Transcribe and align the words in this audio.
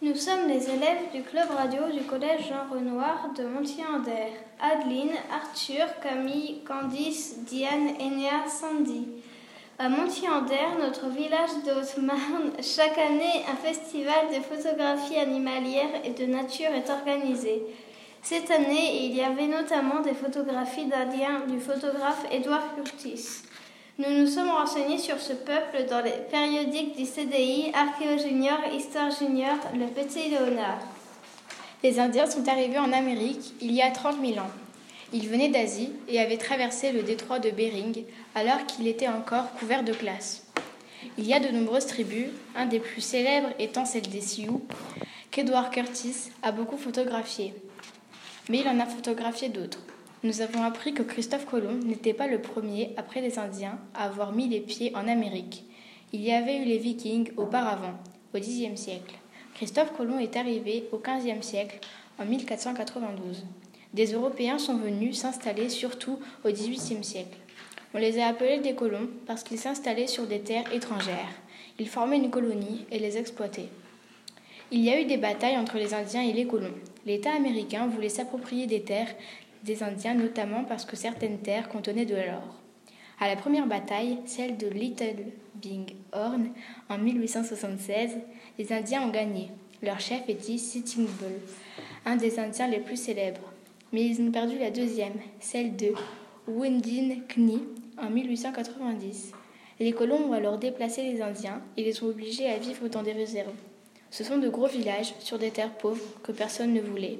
Nous 0.00 0.14
sommes 0.14 0.46
les 0.46 0.70
élèves 0.70 1.10
du 1.12 1.24
club 1.24 1.48
radio 1.50 1.90
du 1.92 2.04
collège 2.04 2.50
Jean 2.50 2.72
Renoir 2.72 3.30
de 3.36 3.42
Montier-Ander. 3.42 4.28
Adeline, 4.60 5.10
Arthur, 5.28 5.86
Camille, 6.00 6.60
Candice, 6.64 7.40
Diane, 7.40 7.96
Enea, 8.00 8.48
Sandy. 8.48 9.08
À 9.76 9.88
Montier-Ander, 9.88 10.78
notre 10.80 11.08
village 11.08 11.50
de 11.66 11.72
Haute-Marne, 11.72 12.52
chaque 12.62 12.96
année, 12.96 13.44
un 13.50 13.56
festival 13.56 14.28
de 14.28 14.40
photographie 14.40 15.16
animalière 15.18 15.90
et 16.04 16.10
de 16.10 16.26
nature 16.26 16.70
est 16.70 16.90
organisé. 16.90 17.64
Cette 18.22 18.52
année, 18.52 19.04
il 19.04 19.16
y 19.16 19.22
avait 19.22 19.48
notamment 19.48 19.98
des 20.00 20.14
photographies 20.14 20.86
d'Indiens 20.86 21.40
du 21.48 21.58
photographe 21.58 22.24
Edouard 22.30 22.72
Curtis. 22.76 23.42
Nous 24.00 24.16
nous 24.16 24.28
sommes 24.28 24.50
renseignés 24.50 24.98
sur 24.98 25.18
ce 25.18 25.32
peuple 25.32 25.86
dans 25.90 26.00
les 26.00 26.12
périodiques 26.30 26.96
du 26.96 27.04
CDI, 27.04 27.72
Archéo 27.74 28.16
Junior, 28.16 28.60
Histoire 28.72 29.10
Junior, 29.10 29.56
Le 29.74 29.86
Petit 29.86 30.30
Léonard. 30.30 30.78
Les 31.82 31.98
Indiens 31.98 32.30
sont 32.30 32.46
arrivés 32.46 32.78
en 32.78 32.92
Amérique 32.92 33.54
il 33.60 33.72
y 33.72 33.82
a 33.82 33.90
30 33.90 34.24
000 34.24 34.38
ans. 34.38 34.50
Ils 35.12 35.28
venaient 35.28 35.48
d'Asie 35.48 35.90
et 36.06 36.20
avaient 36.20 36.36
traversé 36.36 36.92
le 36.92 37.02
détroit 37.02 37.40
de 37.40 37.50
Bering 37.50 38.04
alors 38.36 38.66
qu'il 38.66 38.86
était 38.86 39.08
encore 39.08 39.52
couvert 39.54 39.82
de 39.82 39.92
glace. 39.92 40.46
Il 41.16 41.26
y 41.26 41.34
a 41.34 41.40
de 41.40 41.48
nombreuses 41.48 41.86
tribus, 41.86 42.28
un 42.54 42.66
des 42.66 42.78
plus 42.78 43.00
célèbres 43.00 43.50
étant 43.58 43.84
celle 43.84 44.08
des 44.08 44.20
Sioux, 44.20 44.62
qu'Edward 45.32 45.72
Curtis 45.72 46.30
a 46.44 46.52
beaucoup 46.52 46.76
photographié. 46.76 47.52
Mais 48.48 48.60
il 48.60 48.68
en 48.68 48.78
a 48.78 48.86
photographié 48.86 49.48
d'autres. 49.48 49.80
Nous 50.24 50.40
avons 50.40 50.64
appris 50.64 50.94
que 50.94 51.04
Christophe 51.04 51.46
Colomb 51.46 51.78
n'était 51.84 52.12
pas 52.12 52.26
le 52.26 52.40
premier, 52.40 52.90
après 52.96 53.20
les 53.20 53.38
Indiens, 53.38 53.78
à 53.94 54.06
avoir 54.06 54.32
mis 54.32 54.48
les 54.48 54.58
pieds 54.58 54.92
en 54.96 55.06
Amérique. 55.06 55.64
Il 56.12 56.22
y 56.22 56.32
avait 56.32 56.56
eu 56.56 56.64
les 56.64 56.78
Vikings 56.78 57.30
auparavant, 57.36 57.94
au 58.34 58.38
Xe 58.38 58.74
siècle. 58.74 59.14
Christophe 59.54 59.92
Colomb 59.96 60.18
est 60.18 60.36
arrivé 60.36 60.88
au 60.90 60.98
XVe 60.98 61.42
siècle, 61.42 61.78
en 62.18 62.24
1492. 62.24 63.46
Des 63.94 64.12
Européens 64.12 64.58
sont 64.58 64.76
venus 64.76 65.18
s'installer 65.18 65.68
surtout 65.68 66.18
au 66.44 66.48
XVIIIe 66.48 67.04
siècle. 67.04 67.38
On 67.94 67.98
les 67.98 68.18
a 68.18 68.26
appelés 68.26 68.58
des 68.58 68.74
colons 68.74 69.08
parce 69.24 69.44
qu'ils 69.44 69.58
s'installaient 69.58 70.08
sur 70.08 70.26
des 70.26 70.40
terres 70.40 70.72
étrangères. 70.72 71.32
Ils 71.78 71.88
formaient 71.88 72.18
une 72.18 72.30
colonie 72.30 72.86
et 72.90 72.98
les 72.98 73.18
exploitaient. 73.18 73.68
Il 74.72 74.84
y 74.84 74.90
a 74.90 75.00
eu 75.00 75.06
des 75.06 75.16
batailles 75.16 75.56
entre 75.56 75.76
les 75.76 75.94
Indiens 75.94 76.22
et 76.22 76.32
les 76.32 76.46
colons. 76.46 76.74
L'État 77.06 77.32
américain 77.32 77.86
voulait 77.86 78.08
s'approprier 78.08 78.66
des 78.66 78.82
terres 78.82 79.14
des 79.64 79.82
Indiens, 79.82 80.14
notamment 80.14 80.64
parce 80.64 80.84
que 80.84 80.96
certaines 80.96 81.38
terres 81.38 81.68
contenaient 81.68 82.06
de 82.06 82.14
l'or. 82.14 82.58
À 83.20 83.26
la 83.28 83.36
première 83.36 83.66
bataille, 83.66 84.18
celle 84.26 84.56
de 84.56 84.68
Little 84.68 85.32
Big 85.56 85.96
Horn, 86.12 86.50
en 86.88 86.98
1876, 86.98 88.12
les 88.58 88.72
Indiens 88.72 89.02
ont 89.02 89.10
gagné. 89.10 89.50
Leur 89.82 89.98
chef 89.98 90.28
était 90.28 90.58
Sitting 90.58 91.06
Bull, 91.06 91.40
un 92.04 92.16
des 92.16 92.38
Indiens 92.38 92.68
les 92.68 92.80
plus 92.80 92.96
célèbres. 92.96 93.52
Mais 93.92 94.04
ils 94.04 94.20
ont 94.20 94.30
perdu 94.30 94.58
la 94.58 94.70
deuxième, 94.70 95.14
celle 95.40 95.74
de 95.76 95.92
Woundin 96.46 97.20
Knee, 97.28 97.64
en 98.00 98.10
1890. 98.10 99.32
Les 99.80 99.92
colons 99.92 100.30
ont 100.30 100.32
alors 100.32 100.58
déplacé 100.58 101.02
les 101.02 101.22
Indiens 101.22 101.62
et 101.76 101.84
les 101.84 102.02
ont 102.02 102.08
obligés 102.08 102.50
à 102.50 102.58
vivre 102.58 102.88
dans 102.88 103.02
des 103.02 103.12
réserves. 103.12 103.54
Ce 104.10 104.24
sont 104.24 104.38
de 104.38 104.48
gros 104.48 104.66
villages 104.66 105.14
sur 105.20 105.38
des 105.38 105.50
terres 105.50 105.76
pauvres 105.76 106.04
que 106.22 106.32
personne 106.32 106.72
ne 106.72 106.80
voulait. 106.80 107.18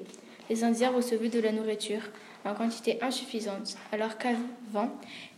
Les 0.51 0.65
Indiens 0.65 0.91
recevaient 0.91 1.29
de 1.29 1.41
la 1.41 1.53
nourriture, 1.53 2.03
en 2.45 2.55
quantité 2.55 3.03
insuffisante, 3.03 3.77
alors 3.93 4.17
qu'avant, 4.19 4.91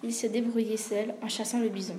ils 0.02 0.14
se 0.14 0.26
débrouillaient 0.26 0.76
seuls 0.76 1.14
en 1.22 1.28
chassant 1.28 1.60
le 1.60 1.68
bison. 1.68 1.96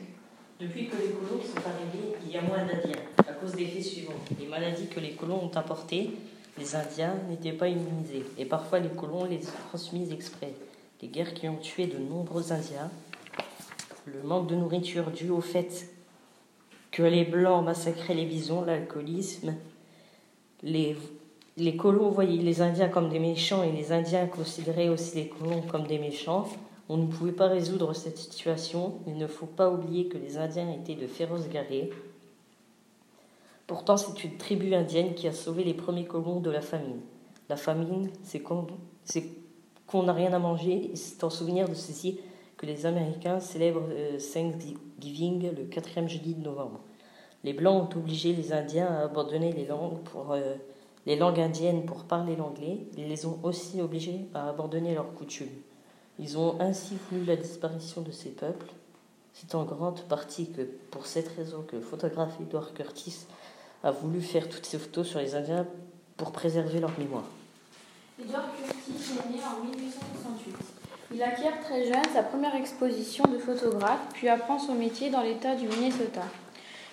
Depuis 0.59 0.87
que 0.87 0.95
les 0.97 1.09
colons 1.09 1.41
sont 1.41 1.57
arrivés, 1.57 2.15
il 2.23 2.31
y 2.31 2.37
a 2.37 2.41
moins 2.41 2.59
d'Indiens, 2.59 3.01
à 3.17 3.33
cause 3.33 3.53
des 3.53 3.65
faits 3.65 3.83
suivants. 3.83 4.13
Les 4.39 4.45
maladies 4.45 4.87
que 4.87 4.99
les 4.99 5.13
colons 5.13 5.45
ont 5.45 5.57
apportées, 5.57 6.11
les 6.57 6.75
Indiens 6.75 7.15
n'étaient 7.29 7.53
pas 7.53 7.67
immunisés, 7.67 8.25
et 8.37 8.45
parfois 8.45 8.79
les 8.79 8.89
colons 8.89 9.25
les 9.25 9.39
transmises 9.39 10.11
exprès. 10.11 10.53
Les 11.01 11.07
guerres 11.07 11.33
qui 11.33 11.49
ont 11.49 11.57
tué 11.57 11.87
de 11.87 11.97
nombreux 11.97 12.51
Indiens, 12.51 12.91
le 14.05 14.21
manque 14.21 14.47
de 14.47 14.55
nourriture 14.55 15.09
dû 15.11 15.29
au 15.29 15.41
fait 15.41 15.89
que 16.91 17.03
les 17.03 17.23
Blancs 17.23 17.63
massacraient 17.63 18.13
les 18.13 18.25
bisons, 18.25 18.63
l'alcoolisme, 18.63 19.55
les 20.61 20.95
les 21.57 21.75
colons 21.75 22.09
voyaient 22.09 22.41
les 22.41 22.61
Indiens 22.61 22.89
comme 22.89 23.09
des 23.09 23.19
méchants 23.19 23.63
et 23.63 23.71
les 23.71 23.91
Indiens 23.91 24.27
considéraient 24.27 24.89
aussi 24.89 25.15
les 25.15 25.27
colons 25.27 25.61
comme 25.61 25.85
des 25.85 25.99
méchants. 25.99 26.47
On 26.89 26.97
ne 26.97 27.07
pouvait 27.07 27.31
pas 27.31 27.47
résoudre 27.47 27.93
cette 27.93 28.17
situation. 28.17 28.95
Il 29.07 29.17
ne 29.17 29.27
faut 29.27 29.45
pas 29.45 29.69
oublier 29.69 30.07
que 30.07 30.17
les 30.17 30.37
Indiens 30.37 30.71
étaient 30.71 30.95
de 30.95 31.07
féroces 31.07 31.49
guerriers. 31.49 31.91
Pourtant, 33.67 33.95
c'est 33.95 34.23
une 34.23 34.37
tribu 34.37 34.73
indienne 34.73 35.13
qui 35.13 35.27
a 35.27 35.31
sauvé 35.31 35.63
les 35.63 35.73
premiers 35.73 36.05
colons 36.05 36.41
de 36.41 36.49
la 36.49 36.61
famine. 36.61 36.99
La 37.47 37.55
famine, 37.55 38.09
c'est 38.23 38.41
qu'on 38.41 40.03
n'a 40.03 40.13
rien 40.13 40.33
à 40.33 40.39
manger. 40.39 40.91
C'est 40.95 41.23
en 41.23 41.29
souvenir 41.29 41.69
de 41.69 41.73
ceci 41.73 42.19
que 42.57 42.65
les 42.65 42.85
Américains 42.85 43.39
célèbrent 43.39 43.87
euh, 43.89 44.17
Thanksgiving 44.19 45.55
le 45.55 45.63
quatrième 45.65 46.07
jeudi 46.07 46.33
de 46.33 46.43
novembre. 46.43 46.81
Les 47.43 47.53
Blancs 47.53 47.93
ont 47.93 47.97
obligé 47.97 48.33
les 48.33 48.53
Indiens 48.53 48.87
à 48.87 49.05
abandonner 49.05 49.51
les 49.51 49.65
langues 49.65 49.99
pour 50.03 50.33
euh, 50.33 50.55
les 51.05 51.15
langues 51.15 51.39
indiennes 51.39 51.85
pour 51.85 52.03
parler 52.03 52.35
l'anglais, 52.35 52.79
les 52.97 53.25
ont 53.25 53.39
aussi 53.43 53.81
obligés 53.81 54.25
à 54.33 54.49
abandonner 54.49 54.93
leurs 54.93 55.13
coutumes. 55.13 55.47
Ils 56.19 56.37
ont 56.37 56.59
ainsi 56.59 56.97
voulu 57.09 57.25
la 57.25 57.35
disparition 57.35 58.01
de 58.01 58.11
ces 58.11 58.29
peuples. 58.29 58.67
C'est 59.33 59.55
en 59.55 59.63
grande 59.63 60.01
partie 60.03 60.51
que 60.51 60.61
pour 60.91 61.07
cette 61.07 61.29
raison 61.29 61.63
que 61.63 61.77
le 61.77 61.81
photographe 61.81 62.37
Edward 62.39 62.73
Curtis 62.73 63.25
a 63.83 63.91
voulu 63.91 64.21
faire 64.21 64.47
toutes 64.49 64.65
ces 64.65 64.77
photos 64.77 65.07
sur 65.07 65.19
les 65.19 65.33
Indiens 65.35 65.65
pour 66.17 66.31
préserver 66.31 66.79
leur 66.79 66.97
mémoire. 66.99 67.23
Edward 68.19 68.49
Curtis 68.55 69.13
est 69.13 69.31
né 69.31 69.39
en 69.43 69.63
1868. 69.65 70.55
Il 71.13 71.23
acquiert 71.23 71.59
très 71.61 71.85
jeune 71.85 72.05
sa 72.13 72.23
première 72.23 72.55
exposition 72.55 73.23
de 73.25 73.37
photographe, 73.37 73.99
puis 74.13 74.29
apprend 74.29 74.59
son 74.59 74.75
métier 74.75 75.09
dans 75.09 75.21
l'État 75.21 75.55
du 75.55 75.67
Minnesota. 75.67 76.21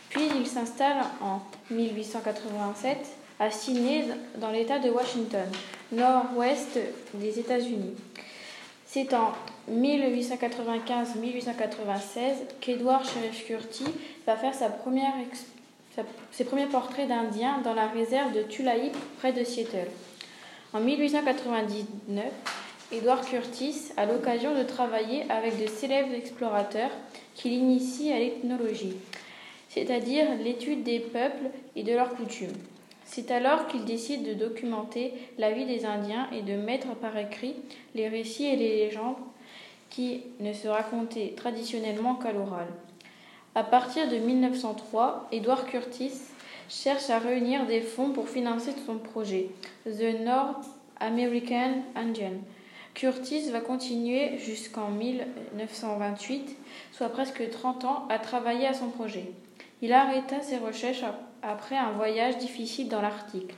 Puis 0.09 0.23
il 0.35 0.47
s'installe 0.47 1.05
en 1.21 1.41
1887 1.71 2.97
à 3.41 3.51
Sydney, 3.51 4.05
dans 4.37 4.51
l'État 4.51 4.79
de 4.79 4.91
Washington, 4.91 5.49
nord-ouest 5.93 6.79
des 7.15 7.39
États-Unis. 7.39 7.95
C'est 8.87 9.15
en 9.15 9.33
1895-1896 9.71 12.35
qu'Edward 12.61 13.07
Sheriff 13.07 13.47
Curtis 13.47 13.85
va 14.27 14.37
faire 14.37 14.55
ses 14.55 14.69
premiers 16.45 16.67
portraits 16.67 17.07
d'Indiens 17.07 17.61
dans 17.63 17.75
la 17.75 17.87
réserve 17.87 18.33
de 18.33 18.43
Tulaip, 18.43 18.97
près 19.19 19.33
de 19.33 19.45
Seattle. 19.45 19.89
En 20.73 20.81
1899, 20.81 22.25
Edward 22.93 23.25
Curtis 23.27 23.93
a 23.97 24.07
l'occasion 24.07 24.55
de 24.55 24.63
travailler 24.63 25.31
avec 25.31 25.63
de 25.63 25.67
célèbres 25.67 26.15
explorateurs 26.15 26.91
qui 27.35 27.51
l'initient 27.51 28.15
à 28.15 28.19
l'ethnologie, 28.19 28.97
c'est-à-dire 29.69 30.27
l'étude 30.43 30.83
des 30.83 31.01
peuples 31.01 31.51
et 31.77 31.83
de 31.83 31.93
leurs 31.93 32.15
coutumes. 32.15 32.57
C'est 33.11 33.31
alors 33.31 33.67
qu'il 33.69 33.87
décide 33.87 34.23
de 34.23 34.35
documenter 34.35 35.15
la 35.39 35.51
vie 35.51 35.65
des 35.65 35.87
Indiens 35.87 36.29
et 36.31 36.43
de 36.43 36.53
mettre 36.53 36.95
par 36.95 37.17
écrit 37.17 37.57
les 37.95 38.07
récits 38.07 38.45
et 38.45 38.57
les 38.57 38.77
légendes 38.85 39.17
qui 39.89 40.25
ne 40.41 40.53
se 40.53 40.69
racontaient 40.69 41.33
traditionnellement 41.35 42.17
qu'à 42.17 42.33
l'oral. 42.33 42.67
À 43.55 43.65
partir 43.65 44.11
de 44.11 44.17
1903, 44.17 45.29
Edward 45.33 45.67
Curtis 45.67 46.13
cherche 46.69 47.09
à 47.09 47.19
réunir 47.19 47.65
des 47.65 47.81
fonds 47.81 48.11
pour 48.11 48.29
financer 48.29 48.73
son 48.85 48.99
projet, 48.99 49.49
The 49.87 50.21
North 50.21 50.67
American 51.01 51.83
Indian. 51.97 52.35
Curtis 52.93 53.51
va 53.51 53.61
continuer 53.61 54.37
jusqu'en 54.37 54.91
1928, 54.91 56.57
soit 56.93 57.09
presque 57.09 57.49
30 57.49 57.85
ans, 57.87 58.07
à 58.11 58.19
travailler 58.19 58.67
à 58.67 58.75
son 58.75 58.91
projet. 58.91 59.33
Il 59.81 59.95
arrêta 59.95 60.43
ses 60.43 60.59
recherches 60.59 61.05
après 61.43 61.77
un 61.77 61.93
voyage 61.93 62.39
difficile 62.39 62.89
dans 62.89 63.01
l'Arctique. 63.01 63.53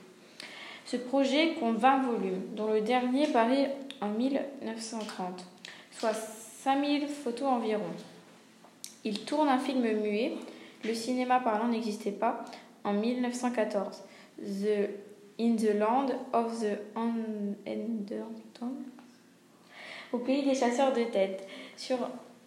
Ce 0.85 0.97
projet 0.97 1.55
compte 1.55 1.77
20 1.77 2.03
volumes, 2.03 2.43
dont 2.57 2.73
le 2.73 2.81
dernier 2.81 3.27
paraît 3.29 3.77
en 4.01 4.09
1930, 4.09 5.45
soit 5.93 6.15
5000 6.15 7.09
photos 7.09 7.49
environ. 7.49 7.93
Il 9.05 9.25
tourne 9.25 9.49
un 9.49 9.59
film 9.59 9.83
muet, 9.83 10.35
le 10.85 10.95
cinéma 10.95 11.41
parlant 11.41 11.69
n'existait 11.69 12.11
pas, 12.11 12.45
en 12.85 12.93
1914, 12.93 14.03
The 14.39 14.91
In 15.39 15.57
the 15.57 15.75
Land 15.75 16.09
of 16.33 16.61
the 16.61 16.79
Anderton, 16.97 18.75
au 20.13 20.19
pays 20.19 20.43
des 20.43 20.55
chasseurs 20.55 20.93
de 20.93 21.05
têtes, 21.05 21.47
sur 21.77 21.99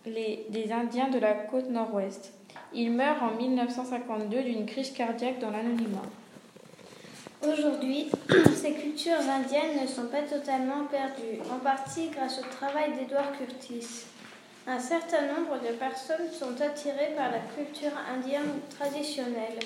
les, 0.05 0.45
Indiens 0.71 1.09
de 1.09 1.17
la 1.19 1.33
côte 1.33 1.69
nord-ouest. 1.69 2.33
Il 2.73 2.91
meurt 2.91 3.21
en 3.21 3.35
1952 3.35 4.43
d'une 4.43 4.65
crise 4.65 4.91
cardiaque 4.91 5.39
dans 5.39 5.51
l'anonymat. 5.51 6.03
Aujourd'hui, 7.41 8.09
ces 8.55 8.73
cultures 8.73 9.19
indiennes 9.19 9.81
ne 9.81 9.87
sont 9.87 10.07
pas 10.07 10.21
totalement 10.21 10.85
perdues, 10.89 11.41
en 11.53 11.59
partie 11.59 12.09
grâce 12.09 12.39
au 12.39 12.43
travail 12.43 12.93
d'Edward 12.93 13.35
Curtis. 13.37 14.05
Un 14.65 14.79
certain 14.79 15.27
nombre 15.27 15.59
de 15.61 15.73
personnes 15.73 16.31
sont 16.31 16.61
attirées 16.61 17.13
par 17.17 17.31
la 17.31 17.39
culture 17.39 17.91
indienne 18.15 18.61
traditionnelle. 18.69 19.59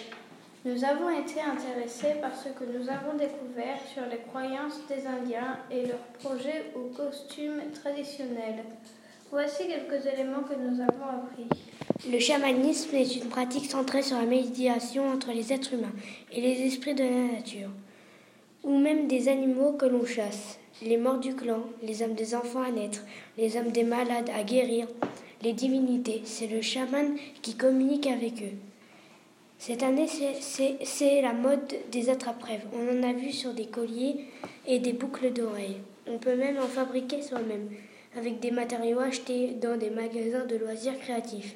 Nous 0.65 0.83
avons 0.83 1.09
été 1.09 1.39
intéressés 1.39 2.19
par 2.19 2.35
ce 2.35 2.49
que 2.49 2.65
nous 2.65 2.89
avons 2.89 3.15
découvert 3.15 3.77
sur 3.93 4.01
les 4.09 4.17
croyances 4.17 4.79
des 4.89 5.05
Indiens 5.05 5.59
et 5.69 5.85
leurs 5.85 6.07
projets 6.19 6.73
ou 6.75 6.93
costumes 6.95 7.61
traditionnels. 7.79 8.65
Voici 9.29 9.67
quelques 9.67 10.05
éléments 10.07 10.43
que 10.43 10.55
nous 10.55 10.81
avons 10.81 11.05
appris. 11.05 11.47
Le 12.05 12.19
chamanisme 12.19 12.95
est 12.95 13.15
une 13.15 13.27
pratique 13.27 13.71
centrée 13.71 14.03
sur 14.03 14.17
la 14.17 14.25
médiation 14.25 15.09
entre 15.09 15.31
les 15.31 15.51
êtres 15.51 15.73
humains 15.73 15.93
et 16.31 16.39
les 16.39 16.61
esprits 16.67 16.93
de 16.93 17.03
la 17.03 17.33
nature, 17.33 17.69
ou 18.63 18.77
même 18.77 19.07
des 19.07 19.27
animaux 19.27 19.73
que 19.73 19.87
l'on 19.87 20.05
chasse. 20.05 20.59
Les 20.83 20.97
morts 20.97 21.17
du 21.17 21.33
clan, 21.33 21.63
les 21.81 22.03
âmes 22.03 22.13
des 22.13 22.35
enfants 22.35 22.61
à 22.61 22.69
naître, 22.69 23.03
les 23.37 23.57
âmes 23.57 23.71
des 23.71 23.83
malades 23.83 24.29
à 24.35 24.43
guérir, 24.43 24.87
les 25.41 25.53
divinités, 25.53 26.21
c'est 26.23 26.45
le 26.45 26.61
chaman 26.61 27.15
qui 27.41 27.55
communique 27.55 28.05
avec 28.05 28.43
eux. 28.43 28.55
Cette 29.57 29.81
année, 29.81 30.07
c'est 30.07 31.21
la 31.21 31.33
mode 31.33 31.73
des 31.91 32.11
attrape-rêves. 32.11 32.67
On 32.73 32.99
en 32.99 33.09
a 33.09 33.13
vu 33.13 33.31
sur 33.31 33.53
des 33.53 33.65
colliers 33.65 34.25
et 34.67 34.77
des 34.77 34.93
boucles 34.93 35.33
d'oreilles. 35.33 35.77
On 36.07 36.19
peut 36.19 36.35
même 36.35 36.59
en 36.59 36.67
fabriquer 36.67 37.23
soi-même, 37.23 37.69
avec 38.15 38.39
des 38.39 38.51
matériaux 38.51 38.99
achetés 38.99 39.55
dans 39.59 39.77
des 39.77 39.89
magasins 39.89 40.45
de 40.45 40.57
loisirs 40.57 40.99
créatifs. 40.99 41.55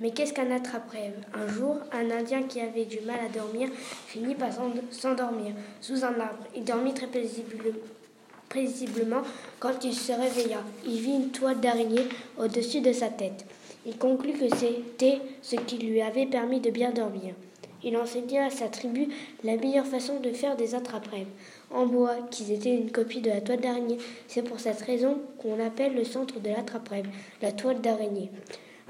Mais 0.00 0.10
qu'est-ce 0.10 0.32
qu'un 0.32 0.52
attrape-rêve 0.52 1.14
Un 1.34 1.48
jour, 1.48 1.76
un 1.92 2.10
Indien 2.10 2.44
qui 2.44 2.60
avait 2.60 2.84
du 2.84 3.00
mal 3.00 3.18
à 3.18 3.28
dormir 3.28 3.68
finit 4.06 4.36
par 4.36 4.50
s'endormir 4.90 5.54
sous 5.80 6.04
un 6.04 6.20
arbre. 6.20 6.44
Il 6.54 6.62
dormit 6.64 6.94
très 6.94 7.08
paisiblement 7.08 9.22
quand 9.58 9.84
il 9.84 9.94
se 9.94 10.12
réveilla. 10.12 10.58
Il 10.86 11.00
vit 11.00 11.16
une 11.16 11.30
toile 11.30 11.58
d'araignée 11.58 12.06
au-dessus 12.38 12.80
de 12.80 12.92
sa 12.92 13.08
tête. 13.08 13.44
Il 13.86 13.98
conclut 13.98 14.34
que 14.34 14.48
c'était 14.54 15.20
ce 15.42 15.56
qui 15.56 15.78
lui 15.78 16.00
avait 16.00 16.26
permis 16.26 16.60
de 16.60 16.70
bien 16.70 16.92
dormir. 16.92 17.34
Il 17.82 17.96
enseigna 17.96 18.46
à 18.46 18.50
sa 18.50 18.68
tribu 18.68 19.08
la 19.44 19.56
meilleure 19.56 19.86
façon 19.86 20.20
de 20.20 20.30
faire 20.30 20.56
des 20.56 20.74
attrape-rêves 20.74 21.28
en 21.70 21.86
bois, 21.86 22.16
qui 22.30 22.52
étaient 22.52 22.74
une 22.74 22.90
copie 22.90 23.20
de 23.20 23.30
la 23.30 23.40
toile 23.40 23.60
d'araignée. 23.60 23.98
C'est 24.26 24.42
pour 24.42 24.58
cette 24.58 24.80
raison 24.80 25.18
qu'on 25.38 25.64
appelle 25.64 25.94
le 25.94 26.04
centre 26.04 26.40
de 26.40 26.50
l'attrape-rêve 26.50 27.06
la 27.42 27.52
toile 27.52 27.80
d'araignée. 27.80 28.30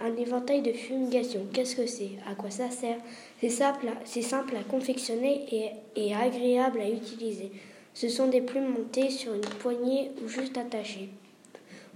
Un 0.00 0.16
éventail 0.16 0.62
de 0.62 0.72
fumigation, 0.72 1.46
qu'est-ce 1.52 1.76
que 1.76 1.86
c'est? 1.86 2.10
À 2.30 2.34
quoi 2.34 2.50
ça 2.50 2.70
sert? 2.70 2.98
C'est 3.40 3.48
simple, 3.48 3.86
simple, 4.04 4.56
à 4.56 4.62
confectionner 4.62 5.44
et, 5.50 5.70
et 5.96 6.14
agréable 6.14 6.80
à 6.80 6.88
utiliser. 6.88 7.50
Ce 7.94 8.08
sont 8.08 8.28
des 8.28 8.40
plumes 8.40 8.68
montées 8.68 9.10
sur 9.10 9.34
une 9.34 9.40
poignée 9.40 10.12
ou 10.22 10.28
juste 10.28 10.56
attachées 10.56 11.08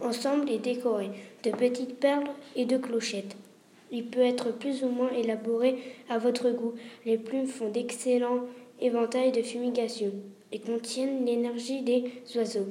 ensemble 0.03 0.51
et 0.51 0.59
décoré 0.59 1.11
de 1.45 1.51
petites 1.51 1.99
perles 1.99 2.29
et 2.57 2.65
de 2.65 2.77
clochettes. 2.77 3.37
Il 3.91 4.07
peut 4.07 4.21
être 4.21 4.51
plus 4.51 4.83
ou 4.85 4.89
moins 4.89 5.11
élaboré 5.11 5.79
à 6.09 6.19
votre 6.19 6.51
goût. 6.51 6.75
Les 7.05 7.19
plumes 7.19 7.47
font 7.47 7.69
d'excellents 7.69 8.47
éventails 8.81 9.33
de 9.33 9.43
fumigation 9.43 10.13
et 10.51 10.59
contiennent 10.59 11.25
l'énergie 11.25 11.83
des 11.83 12.05
oiseaux. 12.37 12.67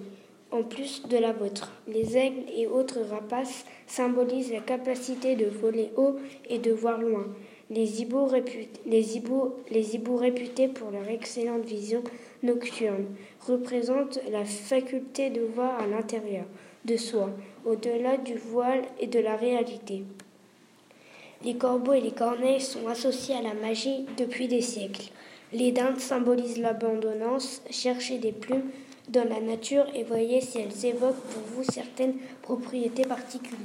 En 0.51 0.63
plus 0.63 1.03
de 1.07 1.17
la 1.17 1.31
vôtre, 1.31 1.71
les 1.87 2.17
aigles 2.17 2.43
et 2.53 2.67
autres 2.67 2.99
rapaces 3.09 3.65
symbolisent 3.87 4.51
la 4.51 4.59
capacité 4.59 5.37
de 5.37 5.45
voler 5.45 5.91
haut 5.95 6.17
et 6.49 6.59
de 6.59 6.71
voir 6.71 6.99
loin. 6.99 7.25
Les 7.69 8.01
hiboux, 8.01 8.25
réputés 10.17 10.67
pour 10.67 10.91
leur 10.91 11.07
excellente 11.07 11.63
vision 11.63 12.03
nocturne 12.43 13.05
représentent 13.47 14.19
la 14.29 14.43
faculté 14.43 15.29
de 15.29 15.39
voir 15.41 15.79
à 15.79 15.87
l'intérieur 15.87 16.43
de 16.83 16.97
soi, 16.97 17.29
au-delà 17.65 18.17
du 18.17 18.33
voile 18.33 18.83
et 18.99 19.07
de 19.07 19.19
la 19.19 19.37
réalité. 19.37 20.03
Les 21.45 21.55
corbeaux 21.55 21.93
et 21.93 22.01
les 22.01 22.11
corneilles 22.11 22.59
sont 22.59 22.89
associés 22.89 23.35
à 23.35 23.41
la 23.41 23.53
magie 23.53 24.05
depuis 24.17 24.49
des 24.49 24.61
siècles. 24.61 25.11
Les 25.53 25.71
dindes 25.71 25.99
symbolisent 25.99 26.59
l'abandonnance, 26.59 27.61
cherchez 27.69 28.17
des 28.17 28.33
plumes 28.33 28.69
dans 29.11 29.27
la 29.27 29.41
nature 29.41 29.85
et 29.93 30.03
voyez 30.03 30.39
si 30.39 30.59
elles 30.59 30.85
évoquent 30.85 31.21
pour 31.21 31.43
vous 31.53 31.63
certaines 31.63 32.15
propriétés 32.41 33.03
particulières. 33.03 33.59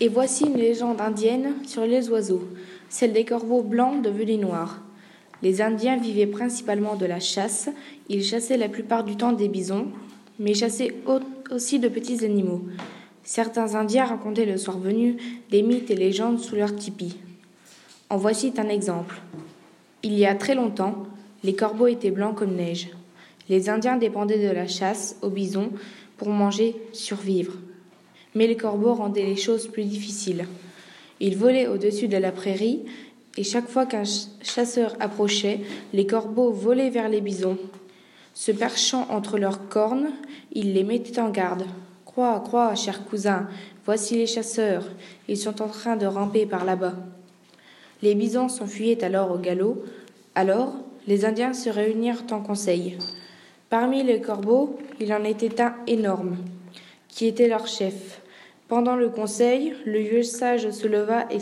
Et 0.00 0.08
voici 0.08 0.44
une 0.44 0.56
légende 0.56 1.00
indienne 1.00 1.54
sur 1.66 1.86
les 1.86 2.08
oiseaux, 2.10 2.42
celle 2.88 3.12
des 3.12 3.24
corbeaux 3.24 3.62
blancs 3.62 4.02
devenus 4.02 4.38
noirs. 4.38 4.80
Les 5.42 5.62
Indiens 5.62 5.96
vivaient 5.96 6.26
principalement 6.26 6.96
de 6.96 7.06
la 7.06 7.20
chasse, 7.20 7.68
ils 8.08 8.24
chassaient 8.24 8.56
la 8.56 8.68
plupart 8.68 9.04
du 9.04 9.16
temps 9.16 9.32
des 9.32 9.48
bisons, 9.48 9.86
mais 10.40 10.54
chassaient 10.54 10.94
aussi 11.50 11.78
de 11.78 11.88
petits 11.88 12.24
animaux. 12.24 12.62
Certains 13.22 13.76
Indiens 13.76 14.06
racontaient 14.06 14.46
le 14.46 14.56
soir 14.56 14.78
venu 14.78 15.16
des 15.50 15.62
mythes 15.62 15.90
et 15.90 15.96
légendes 15.96 16.40
sous 16.40 16.56
leur 16.56 16.74
tipi. 16.74 17.16
En 18.10 18.16
voici 18.16 18.52
un 18.56 18.68
exemple. 18.68 19.20
Il 20.02 20.14
y 20.14 20.26
a 20.26 20.34
très 20.34 20.56
longtemps, 20.56 21.06
les 21.44 21.54
corbeaux 21.54 21.86
étaient 21.86 22.10
blancs 22.10 22.34
comme 22.34 22.56
neige. 22.56 22.90
Les 23.48 23.68
Indiens 23.70 23.96
dépendaient 23.96 24.46
de 24.46 24.52
la 24.52 24.66
chasse 24.66 25.16
aux 25.22 25.30
bisons 25.30 25.70
pour 26.16 26.28
manger, 26.28 26.76
survivre. 26.92 27.54
Mais 28.34 28.46
les 28.46 28.56
corbeaux 28.56 28.94
rendaient 28.94 29.24
les 29.24 29.36
choses 29.36 29.68
plus 29.68 29.84
difficiles. 29.84 30.46
Ils 31.20 31.36
volaient 31.36 31.66
au-dessus 31.66 32.08
de 32.08 32.16
la 32.16 32.32
prairie 32.32 32.84
et 33.36 33.44
chaque 33.44 33.68
fois 33.68 33.86
qu'un 33.86 34.02
chasseur 34.42 34.96
approchait, 35.00 35.60
les 35.92 36.06
corbeaux 36.06 36.50
volaient 36.50 36.90
vers 36.90 37.08
les 37.08 37.20
bisons. 37.20 37.56
Se 38.34 38.52
perchant 38.52 39.06
entre 39.10 39.38
leurs 39.38 39.68
cornes, 39.68 40.10
il 40.52 40.74
les 40.74 40.84
mettait 40.84 41.20
en 41.20 41.30
garde. 41.30 41.64
Crois, 42.04 42.40
crois, 42.40 42.74
cher 42.74 43.04
cousin, 43.04 43.48
voici 43.84 44.16
les 44.16 44.26
chasseurs. 44.26 44.84
Ils 45.28 45.36
sont 45.36 45.62
en 45.62 45.68
train 45.68 45.96
de 45.96 46.06
ramper 46.06 46.46
par 46.46 46.64
là-bas. 46.64 46.94
Les 48.02 48.14
bisons 48.14 48.48
s'enfuyaient 48.48 49.04
alors 49.04 49.30
au 49.30 49.38
galop. 49.38 49.84
Alors, 50.34 50.74
les 51.06 51.24
Indiens 51.24 51.52
se 51.52 51.70
réunirent 51.70 52.24
en 52.30 52.40
conseil. 52.40 52.98
Parmi 53.70 54.02
les 54.02 54.20
corbeaux, 54.20 54.78
il 54.98 55.12
en 55.12 55.24
était 55.24 55.60
un 55.60 55.74
énorme, 55.86 56.36
qui 57.08 57.26
était 57.26 57.48
leur 57.48 57.66
chef. 57.66 58.20
Pendant 58.68 58.96
le 58.96 59.08
conseil, 59.08 59.74
le 59.86 59.98
vieux 59.98 60.22
sage 60.22 60.70
se 60.70 60.86
leva 60.86 61.26
et 61.30 61.38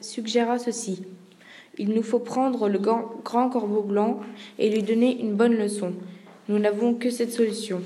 suggéra 0.00 0.58
ceci. 0.58 1.02
Il 1.78 1.90
nous 1.90 2.02
faut 2.02 2.18
prendre 2.18 2.68
le 2.68 2.78
grand 2.78 3.48
corbeau 3.48 3.80
blanc 3.80 4.20
et 4.58 4.68
lui 4.68 4.82
donner 4.82 5.18
une 5.20 5.34
bonne 5.34 5.54
leçon. 5.54 5.94
Nous 6.48 6.58
n'avons 6.58 6.94
que 6.94 7.10
cette 7.10 7.32
solution. 7.32 7.80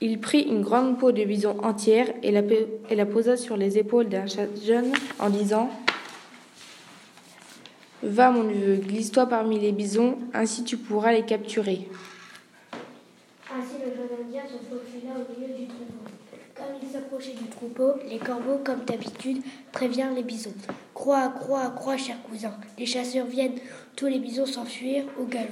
Il 0.00 0.20
prit 0.20 0.42
une 0.42 0.62
grande 0.62 0.98
peau 0.98 1.12
de 1.12 1.24
bison 1.24 1.56
entière 1.62 2.06
et 2.22 2.30
la, 2.30 3.06
posa 3.06 3.36
sur 3.36 3.56
les 3.56 3.76
épaules 3.76 4.08
d'un 4.08 4.26
jeune 4.26 4.92
en 5.18 5.28
disant 5.28 5.68
Va, 8.02 8.30
mon 8.30 8.44
neveu, 8.44 8.76
glisse-toi 8.76 9.26
parmi 9.26 9.58
les 9.58 9.72
bisons, 9.72 10.16
ainsi 10.32 10.64
tu 10.64 10.76
pourras 10.76 11.12
les 11.12 11.24
capturer. 11.24 11.88
Ainsi 13.52 13.74
le 13.84 13.92
jeune 13.94 14.24
Indien 14.24 14.42
se 14.46 14.64
faufila 14.64 15.16
au 15.16 15.40
milieu 15.40 15.54
du 15.54 15.66
troupeau. 15.66 16.10
Du 17.20 17.46
troupeau, 17.50 17.94
les 18.08 18.18
corbeaux, 18.18 18.60
comme 18.64 18.84
d'habitude, 18.84 19.42
prévirent 19.72 20.12
les 20.14 20.22
bisons. 20.22 20.54
Crois, 20.94 21.28
crois, 21.28 21.70
crois, 21.70 21.98
cher 21.98 22.16
cousin. 22.22 22.54
Les 22.78 22.86
chasseurs 22.86 23.26
viennent. 23.26 23.58
Tous 23.94 24.06
les 24.06 24.18
bisons 24.18 24.46
s'enfuirent 24.46 25.04
au 25.18 25.24
galop 25.24 25.48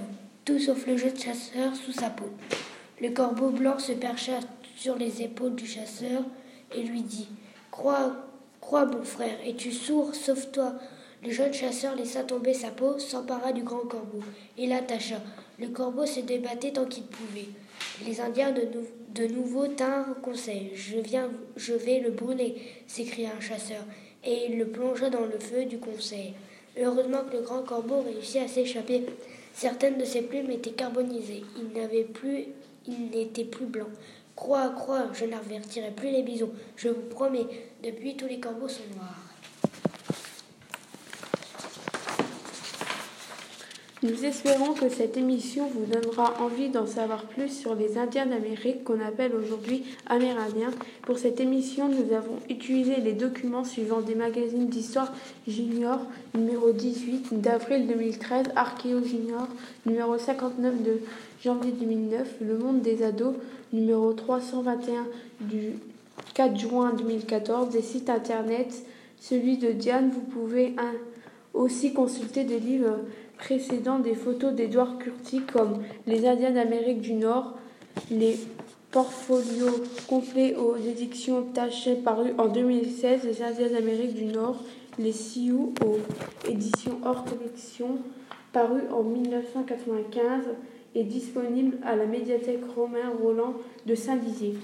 tout 0.48 0.58
sauf 0.58 0.86
le 0.86 0.96
jeune 0.96 1.14
chasseur 1.14 1.76
sous 1.76 1.92
sa 1.92 2.08
peau. 2.08 2.30
Le 3.02 3.10
corbeau 3.10 3.50
blanc 3.50 3.78
se 3.78 3.92
percha 3.92 4.40
sur 4.76 4.96
les 4.96 5.20
épaules 5.20 5.54
du 5.54 5.66
chasseur 5.66 6.22
et 6.74 6.84
lui 6.84 7.02
dit 7.02 7.28
Crois, 7.70 8.16
crois, 8.58 8.86
mon 8.86 9.02
frère, 9.02 9.36
es-tu 9.44 9.70
sourd? 9.70 10.14
Sauve-toi. 10.14 10.72
Le 11.22 11.30
jeune 11.30 11.52
chasseur 11.52 11.94
laissa 11.96 12.24
tomber 12.24 12.54
sa 12.54 12.70
peau, 12.70 12.98
s'empara 12.98 13.52
du 13.52 13.62
grand 13.62 13.86
corbeau 13.86 14.20
et 14.56 14.66
l'attacha. 14.66 15.16
Le 15.58 15.68
corbeau 15.68 16.06
se 16.06 16.20
débattait 16.20 16.72
tant 16.72 16.86
qu'il 16.86 17.04
pouvait. 17.04 17.48
Les 18.06 18.20
Indiens 18.20 18.52
de, 18.52 19.26
nouveau 19.26 19.66
tinrent 19.68 20.20
conseil. 20.22 20.70
Je 20.74 20.98
viens, 20.98 21.30
je 21.56 21.74
vais 21.74 22.00
le 22.00 22.10
brûler, 22.10 22.56
s'écria 22.86 23.30
un 23.36 23.40
chasseur, 23.40 23.82
et 24.24 24.46
il 24.48 24.58
le 24.58 24.66
plongea 24.66 25.10
dans 25.10 25.24
le 25.24 25.38
feu 25.38 25.64
du 25.64 25.78
conseil. 25.78 26.34
Heureusement 26.80 27.24
que 27.28 27.36
le 27.36 27.42
grand 27.42 27.62
corbeau 27.62 28.02
réussit 28.02 28.42
à 28.42 28.48
s'échapper. 28.48 29.04
Certaines 29.52 29.98
de 29.98 30.04
ses 30.04 30.22
plumes 30.22 30.50
étaient 30.50 30.70
carbonisées. 30.70 31.42
Il 31.56 31.78
n'avait 31.78 32.04
plus, 32.04 32.44
il 32.86 33.10
n'était 33.10 33.44
plus 33.44 33.66
blanc. 33.66 33.88
Crois, 34.36 34.70
crois, 34.70 35.06
je 35.12 35.24
n'avertirai 35.24 35.90
plus 35.90 36.10
les 36.10 36.22
bisons. 36.22 36.52
Je 36.76 36.88
vous 36.88 37.08
promets, 37.10 37.46
depuis 37.82 38.16
tous 38.16 38.28
les 38.28 38.38
corbeaux 38.38 38.68
sont 38.68 38.84
noirs. 38.94 39.28
Nous 44.04 44.24
espérons 44.24 44.74
que 44.74 44.88
cette 44.88 45.16
émission 45.16 45.66
vous 45.74 45.84
donnera 45.84 46.34
envie 46.40 46.68
d'en 46.68 46.86
savoir 46.86 47.24
plus 47.24 47.48
sur 47.48 47.74
les 47.74 47.98
Indiens 47.98 48.26
d'Amérique 48.26 48.84
qu'on 48.84 49.00
appelle 49.00 49.32
aujourd'hui 49.34 49.82
Amérindiens. 50.06 50.70
Pour 51.02 51.18
cette 51.18 51.40
émission, 51.40 51.88
nous 51.88 52.14
avons 52.14 52.36
utilisé 52.48 52.98
les 53.00 53.12
documents 53.12 53.64
suivants 53.64 54.00
des 54.00 54.14
magazines 54.14 54.68
d'histoire 54.68 55.12
Junior, 55.48 55.98
numéro 56.36 56.70
18 56.70 57.40
d'avril 57.40 57.88
2013, 57.88 58.46
Archéo 58.54 59.02
Junior, 59.02 59.48
numéro 59.84 60.16
59 60.16 60.80
de 60.84 61.00
janvier 61.42 61.72
2009, 61.72 62.36
Le 62.40 62.56
Monde 62.56 62.82
des 62.82 63.02
ados, 63.02 63.34
numéro 63.72 64.12
321 64.12 65.06
du 65.40 65.72
4 66.34 66.56
juin 66.56 66.92
2014, 66.92 67.70
des 67.70 67.82
sites 67.82 68.10
internet, 68.10 68.72
celui 69.18 69.58
de 69.58 69.72
Diane, 69.72 70.12
vous 70.14 70.20
pouvez 70.20 70.76
aussi 71.52 71.92
consulter 71.92 72.44
des 72.44 72.60
livres 72.60 72.98
précédents 73.38 73.98
des 73.98 74.14
photos 74.14 74.52
d'Edward 74.52 74.98
Curtis 74.98 75.42
comme 75.52 75.82
Les 76.06 76.26
Indiens 76.26 76.50
d'Amérique 76.50 77.00
du 77.00 77.14
Nord, 77.14 77.54
les 78.10 78.36
portfolios 78.90 79.82
complets 80.08 80.54
aux 80.56 80.76
éditions 80.76 81.44
Tachet 81.54 81.96
parus 81.96 82.32
en 82.38 82.48
2016, 82.48 83.24
Les 83.24 83.42
Indiens 83.42 83.70
d'Amérique 83.70 84.14
du 84.14 84.26
Nord, 84.26 84.62
les 84.98 85.12
Sioux 85.12 85.72
aux 85.84 85.98
éditions 86.48 86.98
hors 87.04 87.24
collection 87.24 87.98
paru 88.52 88.80
en 88.92 89.02
1995 89.02 90.44
et 90.94 91.04
disponible 91.04 91.78
à 91.84 91.96
la 91.96 92.06
médiathèque 92.06 92.62
Romain 92.74 93.12
Roland 93.22 93.54
de 93.86 93.94
Saint-Dizier. 93.94 94.54